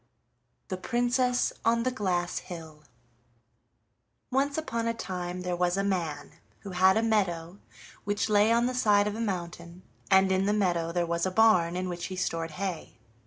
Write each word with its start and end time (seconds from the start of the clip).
THE 0.69 0.77
PRINCESS 0.77 1.53
ON 1.63 1.83
THE 1.83 1.91
GLASS 1.91 2.39
HILL 2.39 2.85
Once 4.31 4.57
upon 4.57 4.87
a 4.87 4.95
time 4.95 5.41
there 5.43 5.55
was 5.55 5.77
a 5.77 5.83
man 5.83 6.31
who 6.61 6.71
had 6.71 6.97
a 6.97 7.03
meadow 7.03 7.59
which 8.03 8.27
lay 8.27 8.51
on 8.51 8.65
the 8.65 8.73
side 8.73 9.05
of 9.05 9.13
a 9.13 9.21
mountain, 9.21 9.83
and 10.09 10.31
in 10.31 10.47
the 10.47 10.53
meadow 10.53 10.91
there 10.91 11.05
was 11.05 11.27
a 11.27 11.29
barn 11.29 11.75
in 11.75 11.87
which 11.87 12.05
he 12.07 12.15
stored 12.15 12.49
hay. 12.57 12.97